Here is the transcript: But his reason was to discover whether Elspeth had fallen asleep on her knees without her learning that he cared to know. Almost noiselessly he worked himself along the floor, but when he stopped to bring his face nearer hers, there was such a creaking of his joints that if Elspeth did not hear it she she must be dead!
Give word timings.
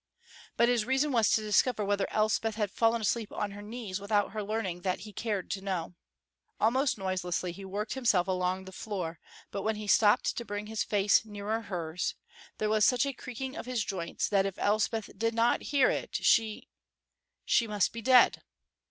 But 0.57 0.67
his 0.67 0.83
reason 0.83 1.11
was 1.11 1.29
to 1.29 1.41
discover 1.41 1.85
whether 1.85 2.07
Elspeth 2.09 2.55
had 2.55 2.71
fallen 2.71 3.01
asleep 3.01 3.31
on 3.31 3.51
her 3.51 3.61
knees 3.61 3.99
without 3.99 4.31
her 4.31 4.41
learning 4.41 4.81
that 4.81 5.01
he 5.01 5.13
cared 5.13 5.51
to 5.51 5.61
know. 5.61 5.93
Almost 6.59 6.97
noiselessly 6.97 7.51
he 7.51 7.63
worked 7.63 7.93
himself 7.93 8.27
along 8.27 8.65
the 8.65 8.71
floor, 8.71 9.19
but 9.51 9.61
when 9.61 9.75
he 9.75 9.85
stopped 9.85 10.35
to 10.35 10.43
bring 10.43 10.65
his 10.65 10.83
face 10.83 11.23
nearer 11.23 11.61
hers, 11.61 12.15
there 12.57 12.67
was 12.67 12.83
such 12.83 13.05
a 13.05 13.13
creaking 13.13 13.55
of 13.55 13.67
his 13.67 13.83
joints 13.85 14.27
that 14.27 14.47
if 14.47 14.57
Elspeth 14.57 15.11
did 15.19 15.35
not 15.35 15.61
hear 15.69 15.91
it 15.91 16.15
she 16.15 16.67
she 17.45 17.67
must 17.67 17.93
be 17.93 18.01
dead! 18.01 18.41